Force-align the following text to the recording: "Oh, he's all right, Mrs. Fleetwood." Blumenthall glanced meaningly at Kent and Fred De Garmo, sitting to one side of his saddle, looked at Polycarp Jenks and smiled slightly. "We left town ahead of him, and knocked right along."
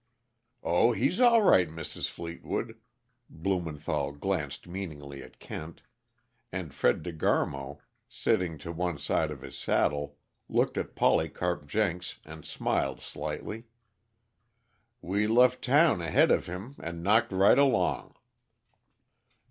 "Oh, 0.63 0.93
he's 0.93 1.21
all 1.21 1.43
right, 1.43 1.69
Mrs. 1.69 2.09
Fleetwood." 2.09 2.75
Blumenthall 3.29 4.13
glanced 4.13 4.65
meaningly 4.65 5.21
at 5.21 5.37
Kent 5.37 5.83
and 6.51 6.73
Fred 6.73 7.03
De 7.03 7.13
Garmo, 7.13 7.77
sitting 8.09 8.57
to 8.57 8.71
one 8.71 8.97
side 8.97 9.29
of 9.29 9.41
his 9.41 9.55
saddle, 9.55 10.17
looked 10.49 10.75
at 10.75 10.95
Polycarp 10.95 11.67
Jenks 11.67 12.17
and 12.25 12.43
smiled 12.45 12.99
slightly. 12.99 13.65
"We 15.03 15.27
left 15.27 15.63
town 15.63 16.01
ahead 16.01 16.31
of 16.31 16.47
him, 16.47 16.73
and 16.79 17.03
knocked 17.03 17.31
right 17.31 17.59
along." 17.59 18.15